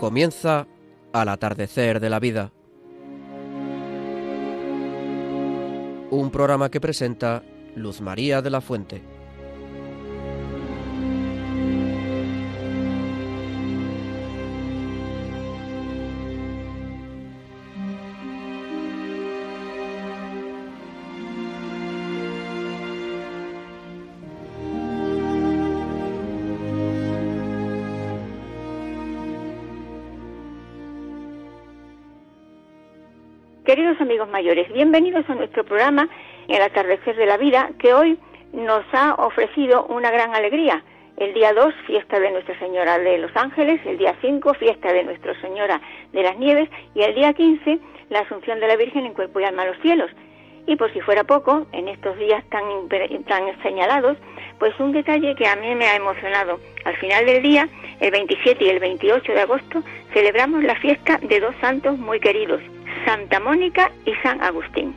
[0.00, 0.66] Comienza
[1.12, 2.52] al atardecer de la vida.
[6.10, 7.42] Un programa que presenta
[7.76, 9.02] Luz María de la Fuente.
[34.72, 36.08] Bienvenidos a nuestro programa
[36.48, 38.18] El atardecer de la vida, que hoy
[38.54, 40.82] nos ha ofrecido una gran alegría.
[41.18, 45.04] El día 2, fiesta de Nuestra Señora de los Ángeles, el día 5, fiesta de
[45.04, 45.78] Nuestra Señora
[46.12, 49.44] de las Nieves, y el día 15, la Asunción de la Virgen en cuerpo y
[49.44, 50.10] alma a los cielos.
[50.66, 52.62] Y por si fuera poco, en estos días tan,
[53.26, 54.16] tan señalados,
[54.58, 56.60] pues un detalle que a mí me ha emocionado.
[56.86, 57.68] Al final del día,
[58.00, 59.82] el 27 y el 28 de agosto,
[60.14, 62.62] celebramos la fiesta de dos santos muy queridos,
[63.04, 64.94] Santa Mónica y San Agustín.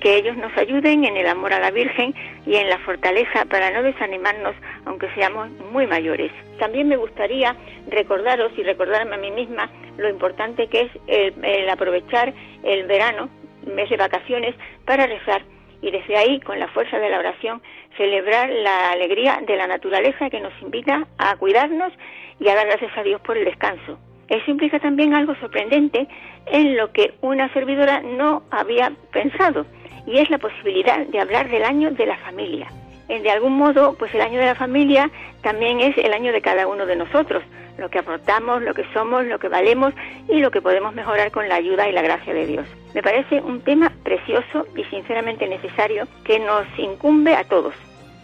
[0.00, 3.70] Que ellos nos ayuden en el amor a la Virgen y en la fortaleza para
[3.70, 6.30] no desanimarnos aunque seamos muy mayores.
[6.58, 7.56] También me gustaría
[7.88, 13.28] recordaros y recordarme a mí misma lo importante que es el, aprovechar el verano,
[13.66, 15.42] mes de vacaciones, para rezar
[15.82, 17.62] y desde ahí, con la fuerza de la oración,
[17.96, 21.92] celebrar la alegría de la naturaleza que nos invita a cuidarnos
[22.40, 23.98] y a dar gracias a Dios por el descanso.
[24.28, 26.08] Eso implica también algo sorprendente
[26.46, 29.66] en lo que una servidora no había pensado,
[30.06, 32.68] y es la posibilidad de hablar del año de la familia.
[33.08, 35.10] De algún modo, pues el año de la familia
[35.42, 37.42] también es el año de cada uno de nosotros,
[37.78, 39.94] lo que aportamos, lo que somos, lo que valemos
[40.28, 42.66] y lo que podemos mejorar con la ayuda y la gracia de Dios.
[42.94, 47.74] Me parece un tema precioso y sinceramente necesario que nos incumbe a todos.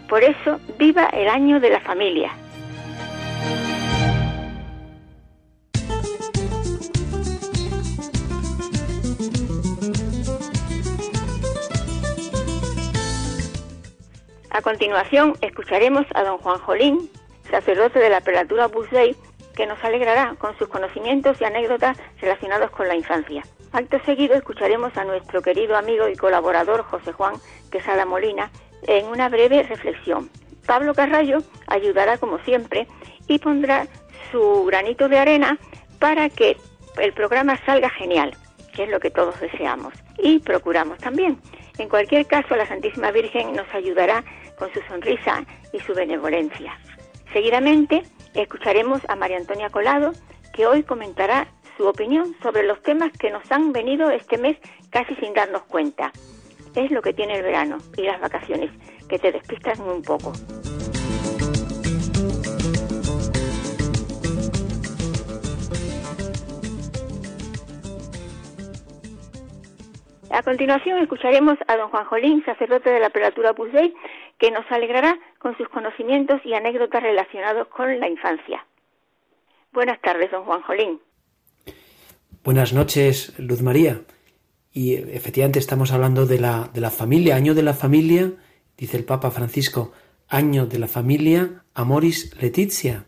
[0.09, 2.33] Por eso, viva el año de la familia,
[14.55, 17.11] A continuación, escucharemos a don Juan Jolín,
[17.51, 19.17] sacerdote de la prelatura Busdey,
[19.57, 23.45] que nos alegrará con sus conocimientos y anécdotas relacionados con la infancia.
[23.73, 27.37] Acto seguido escucharemos a nuestro querido amigo y colaborador José Juan
[27.71, 28.51] Quesada Molina
[28.83, 30.29] en una breve reflexión.
[30.67, 32.87] Pablo Carrallo ayudará como siempre
[33.29, 33.87] y pondrá
[34.31, 35.59] su granito de arena
[35.99, 36.59] para que
[36.99, 38.37] el programa salga genial,
[38.75, 41.41] que es lo que todos deseamos y procuramos también.
[41.79, 44.23] En cualquier caso, la Santísima Virgen nos ayudará
[44.63, 46.79] con su sonrisa y su benevolencia.
[47.33, 50.13] Seguidamente escucharemos a María Antonia Colado,
[50.53, 54.57] que hoy comentará su opinión sobre los temas que nos han venido este mes
[54.91, 56.13] casi sin darnos cuenta.
[56.77, 58.71] Es lo que tiene el verano y las vacaciones,
[59.09, 60.33] que te despistan un poco.
[70.33, 73.95] A continuación escucharemos a don Juan Jolín, sacerdote de la prelatura Pusey,
[74.43, 78.67] que nos alegrará con sus conocimientos y anécdotas relacionados con la infancia.
[79.73, 81.01] Buenas tardes, don Juan Jolín.
[82.43, 84.01] Buenas noches, Luz María.
[84.73, 88.33] Y efectivamente estamos hablando de la, de la familia, año de la familia,
[88.77, 89.93] dice el Papa Francisco,
[90.27, 93.05] año de la familia, Amoris Letizia.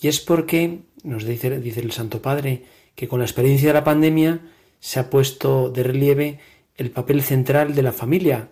[0.00, 2.62] Y es porque, nos dice, dice el Santo Padre,
[2.94, 4.40] que con la experiencia de la pandemia,
[4.80, 6.40] se ha puesto de relieve
[6.76, 8.48] el papel central de la familia.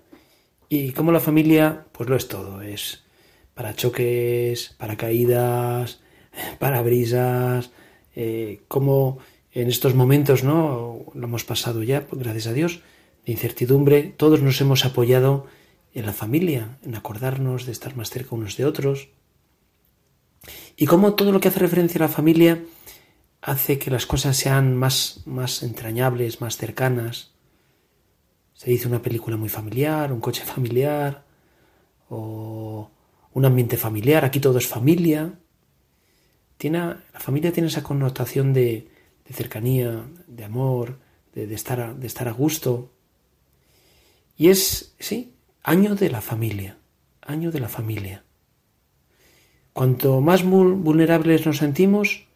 [0.77, 3.05] Y como la familia, pues lo es todo, es
[3.55, 6.01] para choques, para caídas,
[6.59, 7.71] para brisas,
[8.17, 9.19] eh, como
[9.53, 11.05] en estos momentos, ¿no?
[11.15, 12.81] Lo hemos pasado ya, pues, gracias a Dios,
[13.25, 15.47] de incertidumbre, todos nos hemos apoyado
[15.93, 19.11] en la familia, en acordarnos de estar más cerca unos de otros.
[20.76, 22.65] Y como todo lo que hace referencia a la familia
[23.43, 27.34] hace que las cosas sean más, más entrañables, más cercanas.
[28.64, 31.25] Se dice una película muy familiar, un coche familiar,
[32.08, 32.90] o
[33.34, 35.34] un ambiente familiar, aquí todo es familia.
[36.56, 38.88] Tiene, la familia tiene esa connotación de,
[39.31, 40.99] cercanía, de amor,
[41.34, 42.93] de, estar de estar a gusto.
[44.37, 46.78] Y es, sí, año de la familia,
[47.22, 48.25] año de la familia.
[49.72, 52.26] Cuanto más vulnerables nos sentimos,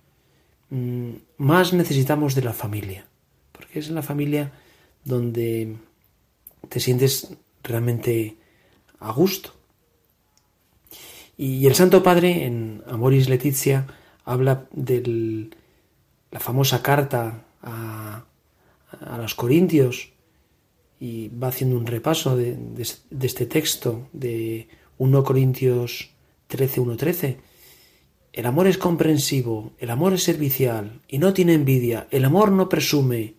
[0.70, 3.06] Mm, más necesitamos de la familia,
[3.52, 4.52] porque es en la familia
[5.04, 5.76] donde
[6.68, 8.36] te sientes realmente
[9.00, 9.52] a gusto.
[11.36, 13.86] Y el Santo Padre en Amoris Letizia
[14.24, 15.50] habla de
[16.30, 18.24] la famosa carta a,
[19.18, 20.10] los Corintios
[20.98, 22.56] y va haciendo un repaso de,
[23.20, 26.10] este texto de 1 Corintios
[26.48, 27.38] 13, 1, 13
[28.32, 32.68] El amor es comprensivo, el amor es servicial y no tiene envidia, el amor no
[32.68, 33.34] presume,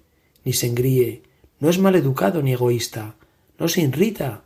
[0.46, 1.24] ni se engríe,
[1.60, 3.16] no es maleducado ni egoísta,
[3.58, 4.44] no se irrita,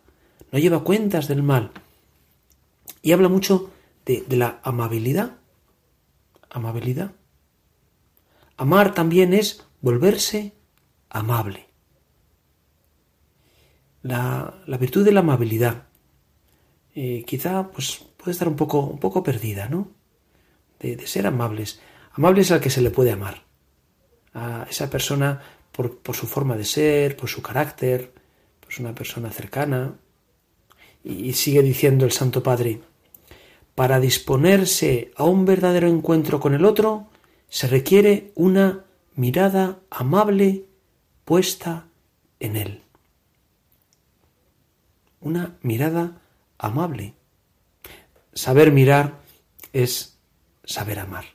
[0.51, 1.71] no lleva cuentas del mal.
[3.01, 3.71] Y habla mucho
[4.05, 5.37] de, la amabilidad.
[6.49, 7.11] Amabilidad.
[8.57, 10.53] Amar también es volverse
[11.09, 11.67] amable.
[14.01, 15.87] La, la virtud de la amabilidad
[16.95, 19.91] eh, quizá pues puede estar un poco, un poco perdida, ¿no?
[20.79, 21.79] De, de, ser amables.
[22.13, 23.43] Amables al que se le puede amar.
[24.33, 25.41] A esa persona
[25.73, 28.13] por, su forma de ser, por su carácter,
[28.61, 29.95] pues una persona cercana.
[31.03, 32.79] Y, sigue diciendo el Santo Padre,
[33.75, 37.07] para disponerse a un verdadero encuentro con el otro,
[37.49, 38.85] se requiere una
[39.15, 40.65] mirada amable
[41.25, 41.87] puesta
[42.39, 42.81] en él.
[45.19, 46.21] Una mirada
[46.57, 47.15] amable.
[48.33, 49.19] Saber mirar
[49.73, 50.17] es
[50.63, 51.25] saber amar.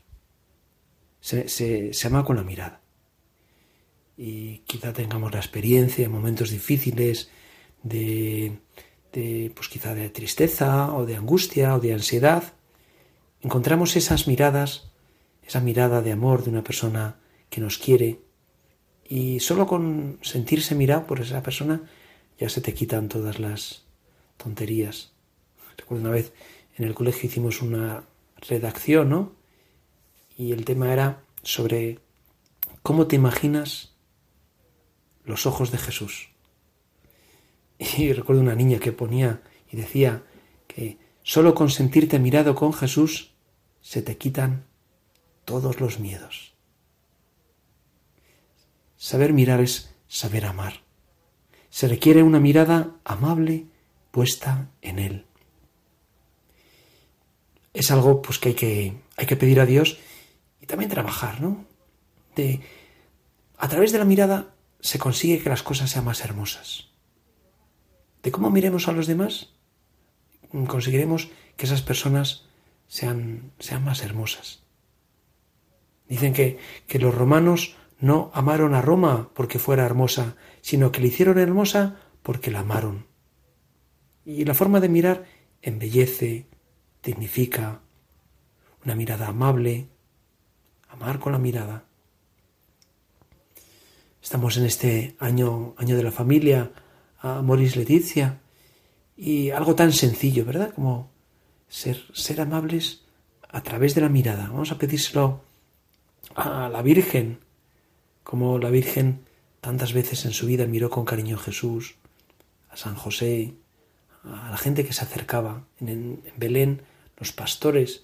[1.21, 2.81] Se, se, ama con la mirada.
[4.19, 7.31] Y quizá tengamos la experiencia en momentos difíciles
[7.85, 8.59] de,
[9.13, 12.53] de, pues quizá de tristeza o de angustia o de ansiedad.
[13.41, 14.91] Encontramos esas miradas,
[15.47, 18.21] esa mirada de amor de una persona que nos quiere.
[19.09, 21.83] Y solo con sentirse mirado por esa persona
[22.39, 23.85] ya se te quitan todas las
[24.37, 25.13] tonterías.
[25.77, 26.33] Recuerdo una vez
[26.77, 28.05] en el colegio hicimos una
[28.37, 29.33] redacción, ¿no?
[30.37, 32.01] Y el tema era sobre
[32.83, 33.93] cómo te imaginas
[35.29, 36.31] los ojos de Jesús.
[37.79, 40.25] Y recuerdo una niña que ponía y decía
[40.67, 43.35] que solo con sentirte mirado con Jesús
[43.81, 44.65] se te quitan
[45.45, 46.55] todos los miedos.
[48.97, 50.81] Saber mirar es saber amar.
[51.71, 53.67] Se requiere una mirada amable
[54.11, 55.27] puesta en Él.
[57.73, 59.99] Es algo pues, que, hay que hay que pedir a Dios
[60.61, 61.65] y también trabajar, ¿no?
[62.35, 62.61] De,
[63.59, 66.89] a través de la mirada se consigue que las cosas sean más hermosas.
[68.23, 69.55] De cómo miremos a los demás,
[70.67, 72.47] conseguiremos que esas personas
[72.87, 74.63] sean, sean más hermosas.
[76.09, 81.09] Dicen que, que los romanos no amaron a Roma porque fuera hermosa, sino que le
[81.09, 83.07] hicieron hermosa porque la amaron.
[84.25, 85.25] Y la forma de mirar
[85.63, 86.47] embellece,
[87.03, 87.81] dignifica,
[88.85, 89.89] una mirada amable,
[90.89, 91.88] amar con la mirada.
[94.29, 96.71] Estamos en este año, año de la familia,
[97.19, 98.41] a Moris Leticia,
[99.17, 100.75] y algo tan sencillo, ¿verdad?
[100.75, 101.11] Como
[101.67, 103.05] ser, ser amables
[103.49, 104.51] a través de la mirada.
[104.51, 105.41] Vamos a pedírselo
[106.35, 107.39] a la Virgen,
[108.23, 109.25] como la Virgen
[109.63, 111.95] tantas veces en su vida miró con cariño a Jesús,
[112.69, 113.55] a San José,
[114.25, 115.65] a la gente que se acercaba.
[115.81, 116.83] En, en Belén,
[117.17, 118.03] los pastores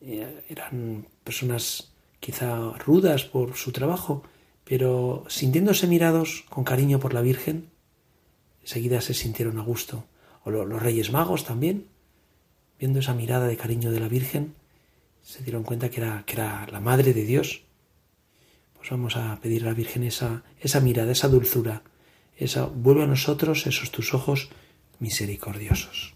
[0.00, 4.22] eh, eran personas quizá rudas por su trabajo,
[4.70, 7.70] pero sintiéndose mirados con cariño por la Virgen,
[8.62, 10.04] enseguida se sintieron a gusto.
[10.44, 11.86] O lo, los Reyes Magos también,
[12.78, 14.54] viendo esa mirada de cariño de la Virgen,
[15.22, 17.62] se dieron cuenta que era, que era la Madre de Dios.
[18.76, 21.82] Pues vamos a pedir a la Virgen esa, esa mirada, esa dulzura,
[22.36, 24.50] esa, vuelve a nosotros esos tus ojos
[25.00, 26.14] misericordiosos.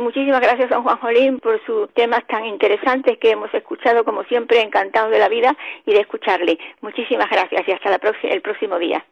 [0.00, 4.62] Muchísimas gracias, don Juan Jolín, por sus temas tan interesantes que hemos escuchado, como siempre,
[4.62, 5.54] encantados de la vida
[5.84, 6.58] y de escucharle.
[6.80, 9.04] Muchísimas gracias y hasta la el próximo día.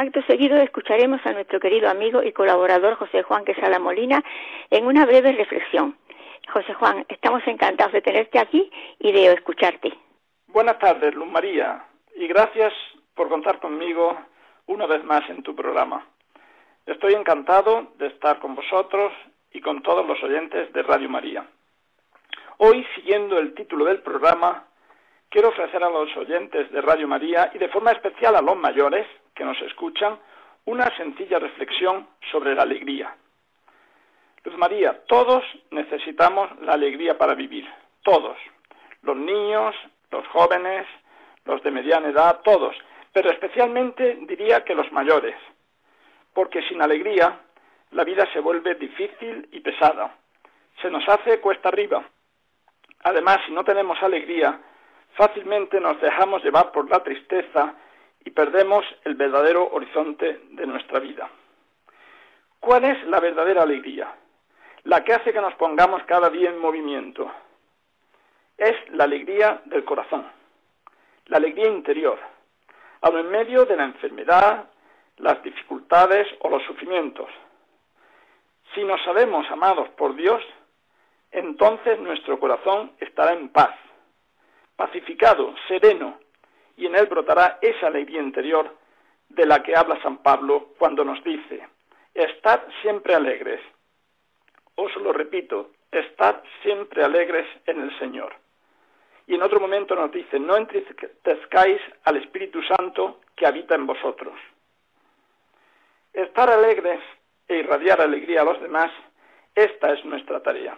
[0.00, 4.24] Acto seguido escucharemos a nuestro querido amigo y colaborador José Juan Quesada Molina
[4.70, 5.94] en una breve reflexión.
[6.50, 9.92] José Juan, estamos encantados de tenerte aquí y de escucharte.
[10.46, 11.84] Buenas tardes, Luz María,
[12.16, 12.72] y gracias
[13.14, 14.18] por contar conmigo
[14.68, 16.06] una vez más en tu programa.
[16.86, 19.12] Estoy encantado de estar con vosotros
[19.52, 21.46] y con todos los oyentes de Radio María.
[22.56, 24.64] Hoy, siguiendo el título del programa,
[25.30, 29.06] quiero ofrecer a los oyentes de Radio María y de forma especial a los mayores
[29.34, 30.18] que nos escuchan
[30.66, 33.14] una sencilla reflexión sobre la alegría.
[34.44, 37.66] Luz María, todos necesitamos la alegría para vivir,
[38.02, 38.36] todos,
[39.02, 39.74] los niños,
[40.10, 40.86] los jóvenes,
[41.44, 42.76] los de mediana edad, todos,
[43.12, 45.36] pero especialmente diría que los mayores,
[46.34, 47.38] porque sin alegría
[47.92, 50.16] la vida se vuelve difícil y pesada,
[50.82, 52.04] se nos hace cuesta arriba.
[53.02, 54.60] Además, si no tenemos alegría,
[55.14, 57.74] fácilmente nos dejamos llevar por la tristeza
[58.24, 61.28] y perdemos el verdadero horizonte de nuestra vida.
[62.60, 64.14] ¿Cuál es la verdadera alegría?
[64.84, 67.30] La que hace que nos pongamos cada día en movimiento.
[68.56, 70.26] Es la alegría del corazón,
[71.26, 72.18] la alegría interior,
[73.00, 74.66] aun en medio de la enfermedad,
[75.16, 77.30] las dificultades o los sufrimientos.
[78.74, 80.42] Si nos sabemos amados por Dios,
[81.30, 83.74] entonces nuestro corazón estará en paz,
[84.80, 86.18] pacificado, sereno,
[86.74, 88.74] y en él brotará esa alegría interior
[89.28, 91.68] de la que habla San Pablo cuando nos dice,
[92.14, 93.60] estad siempre alegres.
[94.76, 98.32] Os lo repito, estad siempre alegres en el Señor.
[99.26, 104.32] Y en otro momento nos dice, no entristezcáis al Espíritu Santo que habita en vosotros.
[106.14, 107.00] Estar alegres
[107.46, 108.90] e irradiar alegría a los demás,
[109.54, 110.74] esta es nuestra tarea.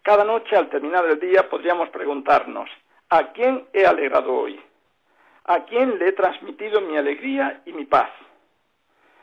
[0.00, 2.70] Cada noche al terminar el día podríamos preguntarnos,
[3.10, 4.60] ¿a quién he alegrado hoy?
[5.44, 8.10] ¿A quién le he transmitido mi alegría y mi paz?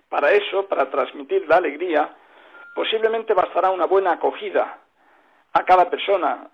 [0.09, 2.15] Para eso, para transmitir la alegría,
[2.75, 4.79] posiblemente bastará una buena acogida
[5.53, 6.49] a cada persona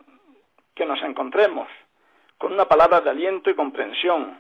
[0.74, 1.68] que nos encontremos,
[2.38, 4.40] con una palabra de aliento y comprensión,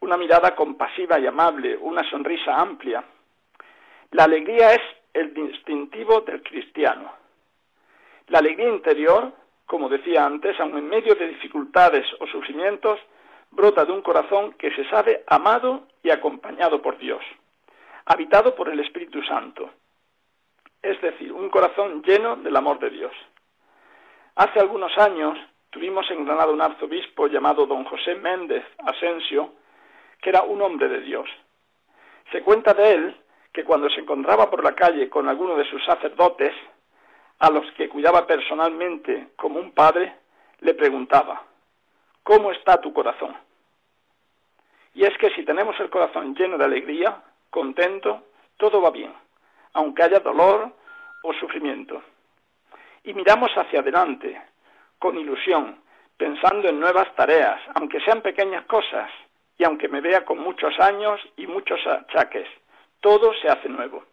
[0.00, 3.04] una mirada compasiva y amable, una sonrisa amplia,
[4.12, 4.80] la alegría es
[5.14, 7.12] el distintivo del cristiano.
[8.26, 9.32] La alegría interior,
[9.70, 12.98] como decía antes, aun en medio de dificultades o sufrimientos,
[13.52, 17.22] brota de un corazón que se sabe amado y acompañado por Dios,
[18.04, 19.70] habitado por el Espíritu Santo.
[20.82, 23.12] Es decir, un corazón lleno del amor de Dios.
[24.34, 25.38] Hace algunos años
[25.70, 29.52] tuvimos en Granada un arzobispo llamado don José Méndez Asensio,
[30.20, 31.30] que era un hombre de Dios.
[32.32, 33.16] Se cuenta de él
[33.52, 36.54] que cuando se encontraba por la calle con alguno de sus sacerdotes,
[37.40, 40.14] a los que cuidaba personalmente como un padre,
[40.60, 41.42] le preguntaba,
[42.22, 43.34] ¿cómo está tu corazón?
[44.94, 48.26] Y es que si tenemos el corazón lleno de alegría, contento,
[48.58, 49.12] todo va bien,
[49.72, 50.70] aunque haya dolor
[51.22, 52.02] o sufrimiento.
[53.04, 54.40] Y miramos hacia adelante,
[54.98, 55.80] con ilusión,
[56.18, 59.10] pensando en nuevas tareas, aunque sean pequeñas cosas,
[59.56, 62.48] y aunque me vea con muchos años y muchos achaques,
[63.00, 64.04] todo se hace nuevo.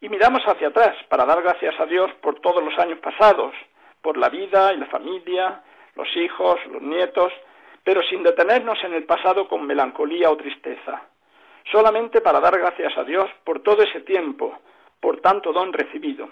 [0.00, 3.54] Y miramos hacia atrás para dar gracias a Dios por todos los años pasados,
[4.02, 5.62] por la vida y la familia,
[5.94, 7.32] los hijos, los nietos,
[7.82, 11.02] pero sin detenernos en el pasado con melancolía o tristeza,
[11.70, 14.58] solamente para dar gracias a Dios por todo ese tiempo,
[15.00, 16.28] por tanto don recibido.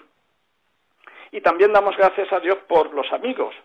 [1.31, 3.55] Y también damos gracias a Dios por los amigos,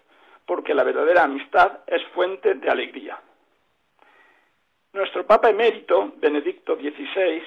[0.47, 3.19] porque la verdadera amistad es fuente de alegría.
[4.92, 7.42] Nuestro Papa emérito, Benedicto XVI,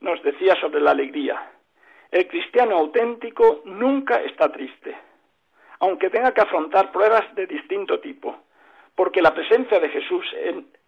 [0.00, 1.52] nos decía sobre la alegría.
[2.12, 4.94] El cristiano auténtico nunca está triste,
[5.78, 8.36] aunque tenga que afrontar pruebas de distinto tipo,
[8.94, 10.26] porque la presencia de Jesús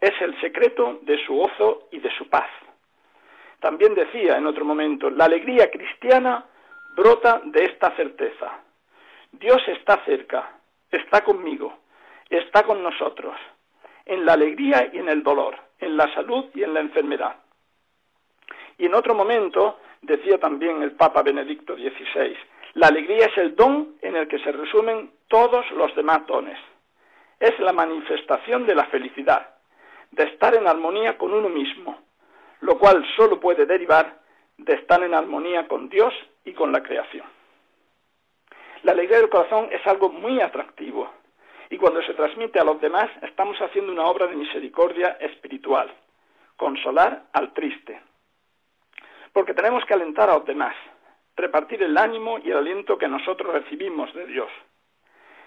[0.00, 2.50] es el secreto de su gozo y de su paz.
[3.58, 6.44] También decía en otro momento, la alegría cristiana
[6.94, 8.60] brota de esta certeza.
[9.32, 10.58] Dios está cerca,
[10.90, 11.78] está conmigo,
[12.28, 13.34] está con nosotros,
[14.04, 17.36] en la alegría y en el dolor, en la salud y en la enfermedad.
[18.76, 22.36] Y en otro momento decía también el Papa Benedicto XVI,
[22.74, 26.58] la alegría es el don en el que se resumen todos los demás dones.
[27.38, 29.54] Es la manifestación de la felicidad,
[30.10, 31.98] de estar en armonía con uno mismo,
[32.60, 34.18] lo cual solo puede derivar
[34.58, 37.26] de estar en armonía con Dios y con la creación.
[38.82, 41.10] La alegría del corazón es algo muy atractivo
[41.70, 45.92] y cuando se transmite a los demás estamos haciendo una obra de misericordia espiritual,
[46.56, 48.00] consolar al triste,
[49.34, 50.74] porque tenemos que alentar a los demás,
[51.36, 54.48] repartir el ánimo y el aliento que nosotros recibimos de Dios.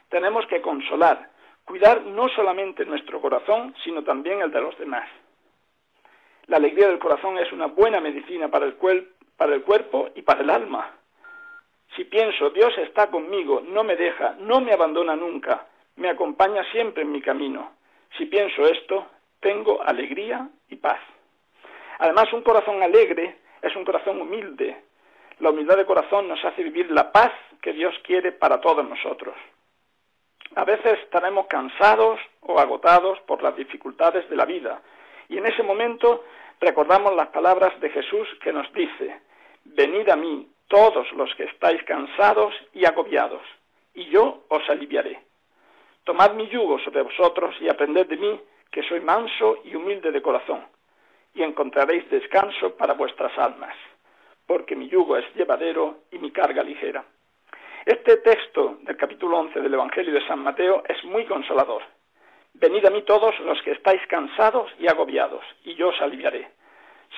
[0.09, 1.31] Tenemos que consolar,
[1.63, 5.09] cuidar no solamente nuestro corazón, sino también el de los demás.
[6.47, 8.75] La alegría del corazón es una buena medicina para el,
[9.37, 10.91] para el cuerpo y para el alma.
[11.95, 15.65] Si pienso, Dios está conmigo, no me deja, no me abandona nunca,
[15.95, 17.71] me acompaña siempre en mi camino.
[18.17, 19.07] Si pienso esto,
[19.39, 20.99] tengo alegría y paz.
[21.99, 24.83] Además, un corazón alegre es un corazón humilde.
[25.39, 29.35] La humildad de corazón nos hace vivir la paz que Dios quiere para todos nosotros.
[30.55, 34.81] A veces estaremos cansados o agotados por las dificultades de la vida
[35.29, 36.23] y en ese momento
[36.59, 39.21] recordamos las palabras de Jesús que nos dice,
[39.65, 43.41] venid a mí todos los que estáis cansados y agobiados,
[43.93, 45.19] y yo os aliviaré.
[46.03, 50.21] Tomad mi yugo sobre vosotros y aprended de mí, que soy manso y humilde de
[50.21, 50.65] corazón,
[51.37, 53.75] y encontraréis descanso para vuestras almas,
[54.47, 57.05] porque mi yugo es llevadero y mi carga ligera.
[57.85, 61.83] Este texto del capítulo 11 del Evangelio de San Mateo es muy consolador.
[62.55, 66.49] Venid a mí todos los que estáis cansados y agobiados, y yo os aliviaré.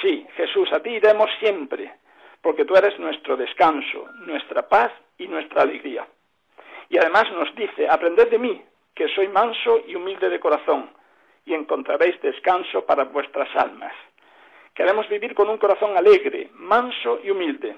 [0.02, 1.94] Sí, Jesús, a ti iremos siempre,
[2.42, 6.06] porque tú eres nuestro descanso, nuestra paz y nuestra alegría.
[6.90, 8.62] Y además nos dice, aprended de mí,
[8.94, 10.90] que soy manso y humilde de corazón,
[11.46, 13.94] y encontraréis descanso para vuestras almas.
[14.80, 17.76] Queremos vivir con un corazón alegre, manso y humilde,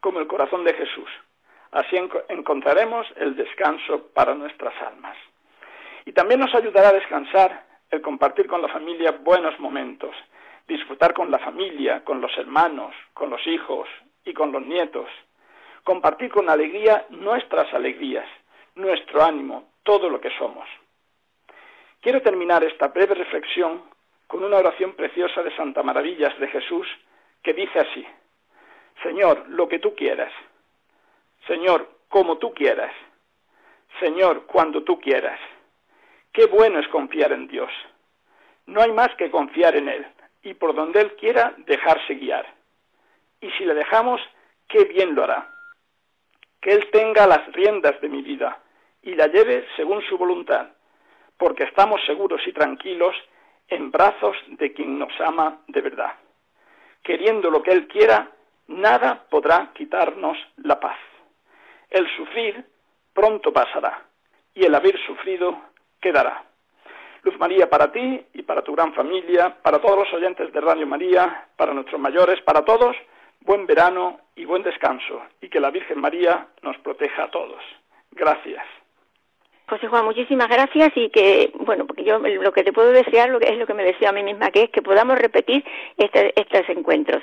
[0.00, 1.08] como el corazón de Jesús.
[1.70, 1.96] Así
[2.28, 5.16] encontraremos el descanso para nuestras almas.
[6.04, 10.10] Y también nos ayudará a descansar el compartir con la familia buenos momentos,
[10.66, 13.88] disfrutar con la familia, con los hermanos, con los hijos
[14.24, 15.08] y con los nietos,
[15.84, 18.26] compartir con alegría nuestras alegrías,
[18.74, 20.68] nuestro ánimo, todo lo que somos.
[22.00, 23.82] Quiero terminar esta breve reflexión
[24.30, 26.86] con una oración preciosa de Santa Maravillas de Jesús
[27.42, 28.06] que dice así,
[29.02, 30.32] Señor, lo que tú quieras,
[31.48, 32.92] Señor, como tú quieras,
[33.98, 35.40] Señor, cuando tú quieras.
[36.32, 37.72] Qué bueno es confiar en Dios.
[38.66, 40.06] No hay más que confiar en Él
[40.44, 42.46] y por donde Él quiera dejarse guiar.
[43.40, 44.20] Y si le dejamos,
[44.68, 45.52] qué bien lo hará.
[46.60, 48.62] Que Él tenga las riendas de mi vida
[49.02, 50.68] y la lleve según su voluntad,
[51.36, 53.16] porque estamos seguros y tranquilos
[53.70, 56.12] en brazos de quien nos ama de verdad.
[57.02, 58.30] Queriendo lo que Él quiera,
[58.66, 60.98] nada podrá quitarnos la paz.
[61.88, 62.64] El sufrir
[63.14, 64.04] pronto pasará
[64.54, 65.58] y el haber sufrido
[66.00, 66.44] quedará.
[67.22, 70.86] Luz María para ti y para tu gran familia, para todos los oyentes de Radio
[70.86, 72.96] María, para nuestros mayores, para todos,
[73.40, 77.62] buen verano y buen descanso y que la Virgen María nos proteja a todos.
[78.12, 78.79] Gracias.
[79.70, 83.38] José Juan, muchísimas gracias y que, bueno, porque yo lo que te puedo desear lo
[83.38, 85.64] que es lo que me deseo a mí misma, que es que podamos repetir
[85.96, 87.22] este, estos encuentros.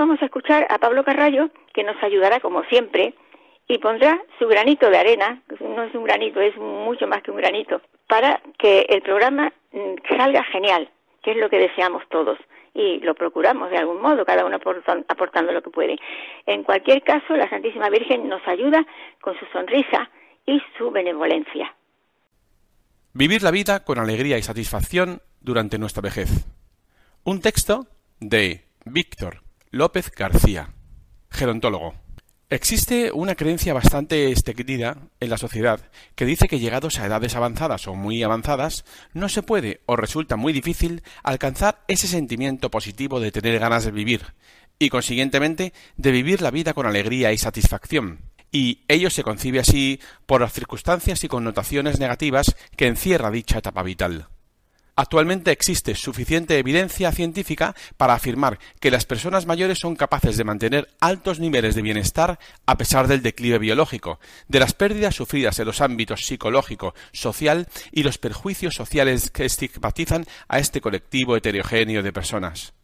[0.00, 3.14] Vamos a escuchar a Pablo Carrallo, que nos ayudará como siempre
[3.68, 7.36] y pondrá su granito de arena, no es un granito, es mucho más que un
[7.36, 10.90] granito, para que el programa mm, salga genial,
[11.22, 12.38] que es lo que deseamos todos
[12.72, 14.56] y lo procuramos de algún modo, cada uno
[15.08, 15.98] aportando lo que puede.
[16.46, 18.86] En cualquier caso, la Santísima Virgen nos ayuda
[19.20, 20.08] con su sonrisa
[20.46, 21.74] y su benevolencia.
[23.12, 26.30] Vivir la vida con alegría y satisfacción durante nuestra vejez.
[27.24, 27.86] Un texto
[28.20, 30.74] de Víctor López García,
[31.30, 31.94] gerontólogo.
[32.48, 37.86] Existe una creencia bastante extendida en la sociedad que dice que llegados a edades avanzadas
[37.86, 43.30] o muy avanzadas, no se puede o resulta muy difícil alcanzar ese sentimiento positivo de
[43.30, 44.34] tener ganas de vivir
[44.80, 48.22] y consiguientemente de vivir la vida con alegría y satisfacción.
[48.50, 53.84] Y ello se concibe así por las circunstancias y connotaciones negativas que encierra dicha etapa
[53.84, 54.30] vital.
[55.00, 60.88] Actualmente existe suficiente evidencia científica para afirmar que las personas mayores son capaces de mantener
[61.00, 65.80] altos niveles de bienestar a pesar del declive biológico, de las pérdidas sufridas en los
[65.80, 72.74] ámbitos psicológico, social y los perjuicios sociales que estigmatizan a este colectivo heterogéneo de personas.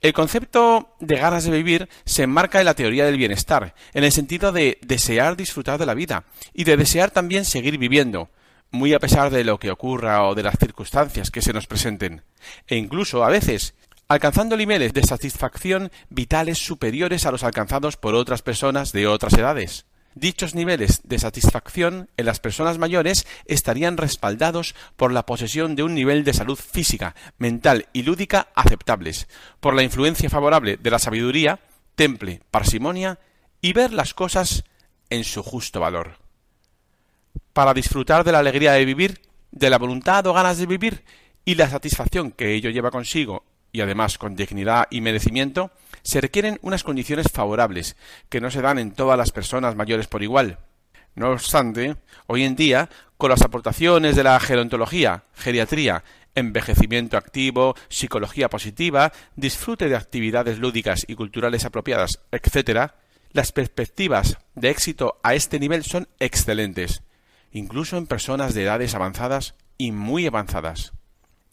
[0.00, 4.10] El concepto de ganas de vivir se enmarca en la teoría del bienestar, en el
[4.10, 8.28] sentido de desear disfrutar de la vida y de desear también seguir viviendo,
[8.70, 12.22] muy a pesar de lo que ocurra o de las circunstancias que se nos presenten,
[12.66, 13.74] e incluso a veces
[14.08, 19.86] alcanzando niveles de satisfacción vitales superiores a los alcanzados por otras personas de otras edades.
[20.16, 25.94] Dichos niveles de satisfacción en las personas mayores estarían respaldados por la posesión de un
[25.94, 29.28] nivel de salud física, mental y lúdica aceptables,
[29.60, 31.60] por la influencia favorable de la sabiduría,
[31.94, 33.20] temple, parsimonia
[33.60, 34.64] y ver las cosas
[35.10, 36.19] en su justo valor
[37.52, 41.04] para disfrutar de la alegría de vivir, de la voluntad o ganas de vivir
[41.44, 45.70] y la satisfacción que ello lleva consigo, y además con dignidad y merecimiento,
[46.02, 47.96] se requieren unas condiciones favorables
[48.28, 50.58] que no se dan en todas las personas mayores por igual.
[51.14, 58.48] No obstante, hoy en día, con las aportaciones de la gerontología, geriatría, envejecimiento activo, psicología
[58.48, 62.92] positiva, disfrute de actividades lúdicas y culturales apropiadas, etc.,
[63.32, 67.02] las perspectivas de éxito a este nivel son excelentes
[67.52, 70.92] incluso en personas de edades avanzadas y muy avanzadas.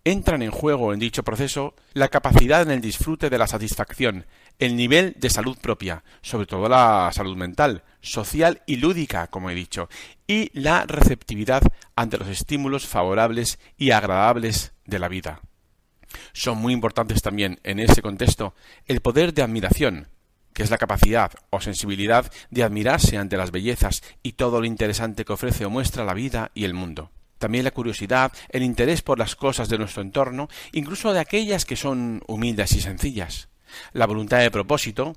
[0.04, 4.26] Entran en juego en dicho proceso la capacidad en el disfrute de la satisfacción,
[4.58, 9.56] el nivel de salud propia, sobre todo la salud mental, social y lúdica, como he
[9.56, 9.90] dicho,
[10.26, 11.62] y la receptividad
[11.96, 15.42] ante los estímulos favorables y agradables de la vida.
[16.32, 18.56] Son muy importantes también en ese contexto
[18.86, 20.08] el poder de admiración,
[20.58, 25.24] que es la capacidad o sensibilidad de admirarse ante las bellezas y todo lo interesante
[25.24, 27.12] que ofrece o muestra la vida y el mundo.
[27.38, 31.76] También la curiosidad, el interés por las cosas de nuestro entorno, incluso de aquellas que
[31.76, 33.50] son humildes y sencillas.
[33.94, 35.16] La voluntad de propósito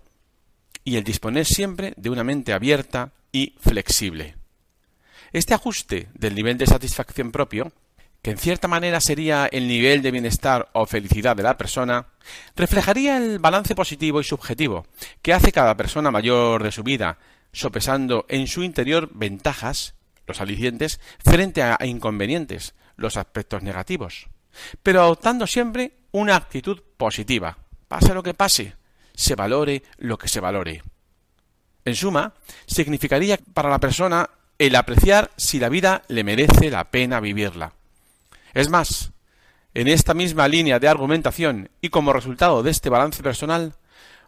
[0.85, 4.37] y el disponer siempre de una mente abierta y flexible.
[5.33, 7.73] Este ajuste del nivel de satisfacción propio
[8.23, 12.07] que en cierta manera sería el nivel de bienestar o felicidad de la persona,
[12.55, 14.87] reflejaría el balance positivo y subjetivo
[15.23, 17.19] que hace cada persona mayor de su vida,
[17.53, 19.95] sopesando en su interior ventajas,
[20.27, 24.29] los alicientes, frente a inconvenientes, los aspectos negativos,
[24.83, 27.57] pero adoptando siempre una actitud positiva,
[27.89, 28.77] pase lo que pase,
[29.15, 30.83] se valore lo que se valore.
[31.87, 32.35] En suma,
[32.67, 34.29] significaría para la persona
[34.59, 37.73] el apreciar si la vida le merece la pena vivirla
[38.55, 39.13] es más,
[39.75, 43.75] en esta misma línea de argumentación y como resultado de este balance personal,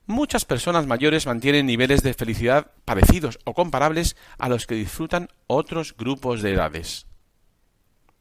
[0.07, 5.97] muchas personas mayores mantienen niveles de felicidad parecidos o comparables a los que disfrutan otros
[5.97, 7.07] grupos de edades.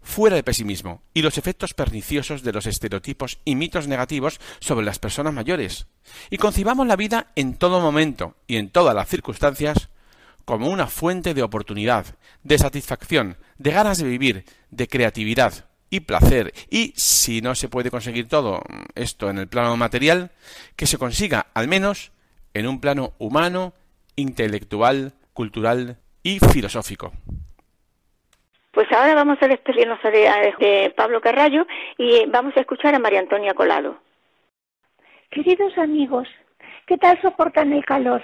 [0.04, 4.98] Fuera de pesimismo y los efectos perniciosos de los estereotipos y mitos negativos sobre las
[4.98, 5.86] personas mayores,
[6.32, 9.90] y concibamos la vida en todo momento y en todas las circunstancias
[10.44, 16.54] como una fuente de oportunidad, de satisfacción, de ganas de vivir, de creatividad, y placer.
[16.72, 18.64] Y si no se puede conseguir todo
[18.96, 20.32] esto en el plano material,
[20.76, 22.12] que se consiga al menos
[22.56, 23.74] en un plano humano,
[24.16, 27.12] intelectual, cultural y filosófico.
[28.72, 33.54] Pues ahora vamos a despedirnos de, Pablo Carrallo y vamos a escuchar a María Antonia
[33.54, 34.00] Colado.
[35.30, 36.28] Queridos amigos,
[36.88, 38.24] ¿qué tal soportan el calor?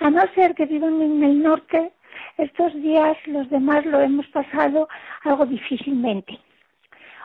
[0.00, 1.92] A no ser que vivan en el norte,
[2.36, 4.88] estos días los demás lo hemos pasado
[5.22, 6.38] algo difícilmente.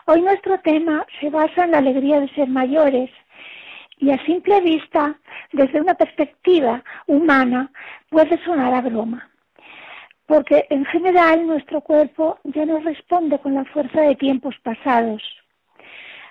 [0.08, 3.10] Hoy nuestro tema se basa en la alegría de ser mayores
[3.98, 5.18] y a simple vista,
[5.52, 7.72] desde una perspectiva humana,
[8.08, 9.28] puede sonar a broma.
[10.26, 15.24] Porque en general nuestro cuerpo ya no responde con la fuerza de tiempos pasados.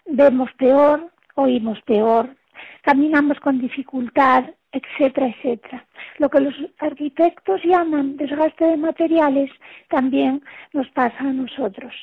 [0.05, 2.33] Vemos peor, oímos peor,
[2.81, 5.85] caminamos con dificultad, etcétera, etcétera.
[6.19, 9.51] Lo que los arquitectos llaman desgaste de materiales
[9.89, 11.93] también nos pasa a nosotros.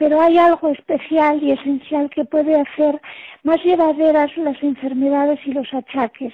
[0.00, 2.98] Pero hay algo especial y esencial que puede hacer
[3.42, 6.32] más llevaderas las enfermedades y los achaques.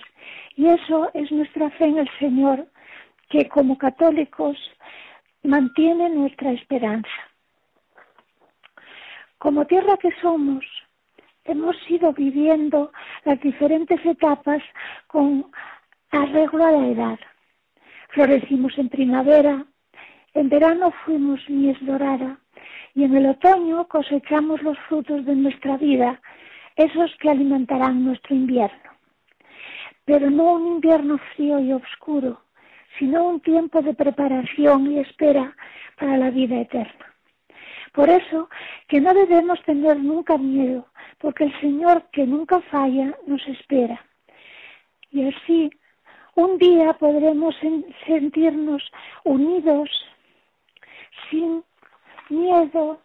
[0.54, 2.68] Y eso es nuestra fe en el Señor,
[3.28, 4.56] que como católicos
[5.42, 7.10] mantiene nuestra esperanza.
[9.38, 10.64] Como tierra que somos,
[11.42, 12.92] hemos ido viviendo
[13.24, 14.62] las diferentes etapas
[15.08, 15.50] con
[16.12, 17.18] arreglo a la edad.
[18.10, 19.66] Florecimos en primavera,
[20.34, 22.38] en verano fuimos mies dorada
[22.96, 26.18] y en el otoño cosechamos los frutos de nuestra vida,
[26.76, 28.90] esos que alimentarán nuestro invierno.
[30.06, 32.40] Pero no un invierno frío y oscuro,
[32.98, 35.54] sino un tiempo de preparación y espera
[35.98, 37.14] para la vida eterna.
[37.92, 38.48] Por eso
[38.88, 40.86] que no debemos tener nunca miedo,
[41.18, 44.02] porque el Señor que nunca falla nos espera.
[45.10, 45.70] Y así
[46.34, 47.54] un día podremos
[48.06, 48.82] sentirnos
[49.24, 49.90] unidos,
[51.30, 51.62] sin
[52.30, 53.00] miedo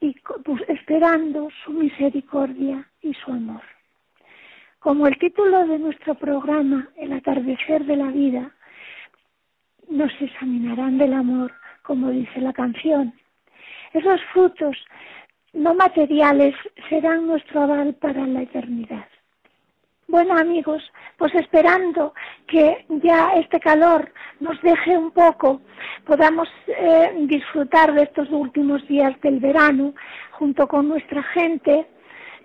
[0.00, 3.62] y pues, esperando su misericordia y su amor.
[4.78, 8.52] Como el título de nuestro programa, El atardecer de la vida,
[9.88, 11.52] nos examinarán del amor,
[11.82, 13.12] como dice la canción.
[13.92, 14.76] Esos frutos
[15.52, 16.54] no materiales
[16.88, 19.06] serán nuestro aval para la eternidad.
[20.08, 20.82] Bueno amigos,
[21.16, 22.14] pues esperando
[22.46, 25.60] que ya este calor nos deje un poco,
[26.04, 29.94] podamos eh, disfrutar de estos últimos días del verano
[30.30, 31.88] junto con nuestra gente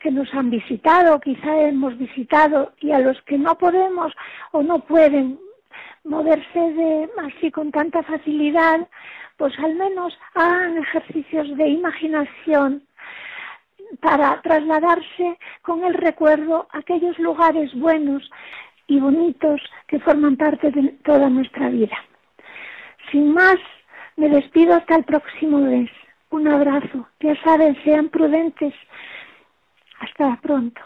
[0.02, 4.12] que nos han visitado, quizá hemos visitado y a los que no podemos
[4.54, 5.40] o no pueden
[6.04, 8.88] moverse de, así con tanta facilidad,
[9.38, 12.84] pues al menos hagan ejercicios de imaginación
[14.00, 18.30] para trasladarse con el recuerdo a aquellos lugares buenos
[18.88, 21.98] y bonitos que forman parte de toda nuestra vida.
[23.12, 23.58] Sin más,
[24.16, 25.90] me despido hasta el próximo mes.
[26.30, 27.08] Un abrazo.
[27.20, 28.74] Ya saben, sean prudentes.
[30.00, 30.82] Hasta pronto.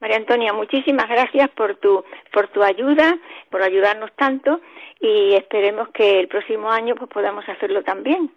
[0.00, 3.18] María Antonia, muchísimas gracias por tu, por tu ayuda,
[3.50, 4.60] por ayudarnos tanto
[5.00, 8.30] y esperemos que el próximo año pues podamos hacerlo también.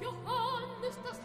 [0.00, 1.19] Johannes das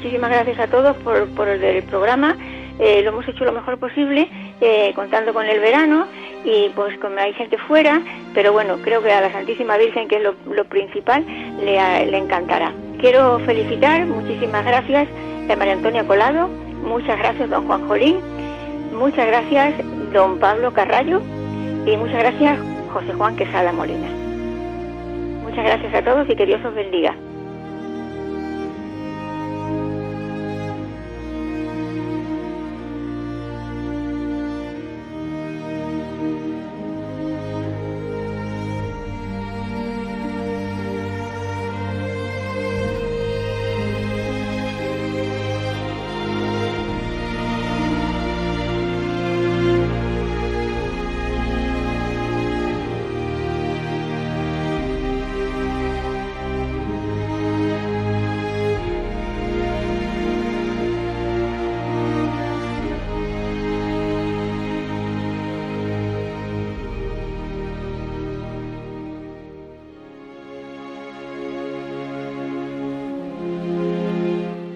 [0.00, 2.34] muchísimas gracias a todos por, por el, programa.
[2.78, 4.30] Eh, lo hemos hecho lo mejor posible,
[4.62, 6.06] eh, contando con el verano
[6.42, 8.00] y pues como hay gente fuera,
[8.32, 11.22] pero bueno, creo que a la Santísima Virgen, que es lo, principal,
[11.62, 12.72] le, le, encantará.
[12.98, 15.06] Quiero felicitar, muchísimas gracias
[15.50, 16.48] a María Antonia Colado,
[16.82, 18.20] muchas gracias don Juan Jolín,
[18.98, 19.74] muchas gracias
[20.14, 21.20] don Pablo Carrallo
[21.84, 22.58] y muchas gracias
[22.90, 24.08] José Juan Quesada Molina.
[25.44, 27.14] Muchas gracias a todos y que Dios os bendiga.